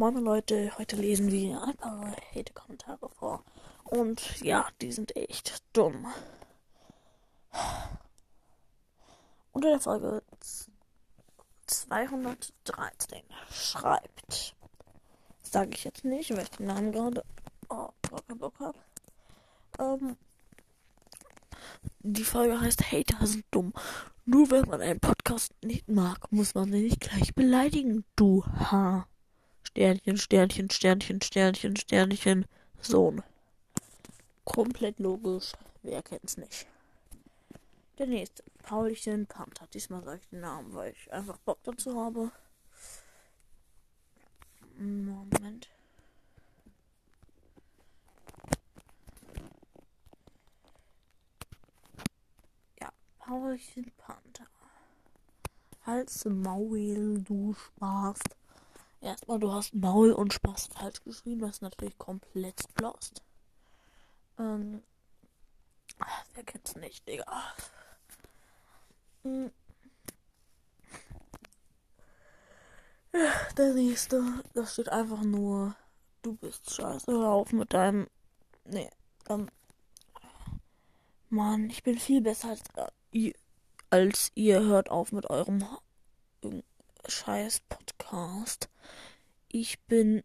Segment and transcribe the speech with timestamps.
[0.00, 3.44] Moin Leute, heute lesen wir ein paar Hate-Kommentare vor.
[3.84, 6.06] Und ja, die sind echt dumm.
[9.52, 10.22] Unter der Folge
[11.66, 14.56] 213 schreibt,
[15.42, 17.22] sage ich jetzt nicht, weil ich den Namen gerade
[17.68, 18.78] oh, Bock, Bock habe.
[19.78, 20.16] Ähm,
[21.98, 23.74] die Folge heißt Hater sind dumm.
[24.24, 29.06] Nur wenn man einen Podcast nicht mag, muss man sie nicht gleich beleidigen, du Ha.
[29.76, 32.46] Sternchen, Sternchen, Sternchen, Sternchen, Sternchen,
[32.80, 33.22] Sohn.
[34.44, 35.52] Komplett logisch.
[35.82, 36.66] Wer kennt's nicht?
[37.98, 38.42] Der nächste.
[38.62, 39.66] Paulchen Panther.
[39.72, 42.30] Diesmal sage ich den Namen, weil ich einfach Bock dazu habe.
[44.76, 45.68] Moment.
[52.80, 54.46] Ja, Paulchen Panther.
[55.86, 58.18] Hals Maul, du Spaß.
[59.00, 61.40] Erstmal, du hast Maul und Spaß falsch geschrieben.
[61.40, 63.22] Das ist natürlich komplett lost.
[64.38, 64.82] Ähm,
[66.34, 67.24] wer kennt's nicht, Digga?
[69.22, 69.50] Hm.
[73.56, 74.22] Der nächste,
[74.54, 75.74] da steht einfach nur,
[76.22, 78.08] du bist scheiße, hör auf mit deinem.
[78.64, 78.90] Nee,
[79.28, 79.48] ähm.
[81.28, 82.62] Mann, ich bin viel besser als
[83.10, 83.34] ihr,
[83.90, 85.64] als ihr hört auf mit eurem
[87.06, 88.69] scheiß Podcast.
[89.52, 90.22] Ich bin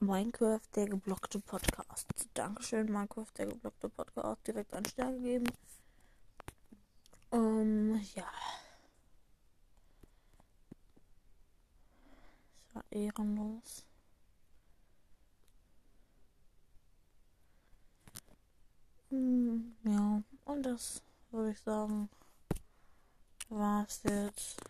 [0.00, 2.06] Minecraft, der geblockte Podcast.
[2.34, 4.46] Dankeschön, Minecraft, der geblockte Podcast.
[4.46, 5.52] Direkt einen Stern gegeben.
[7.32, 8.30] Ähm, ja.
[12.62, 13.84] Das war ehrenlos.
[19.08, 22.08] Hm, ja, und das würde ich sagen,
[23.48, 24.69] war es jetzt.